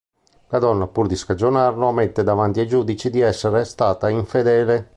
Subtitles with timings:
[0.47, 4.89] La donna pur di scagionarlo ammette davanti ai giudici di esserle stata infedele.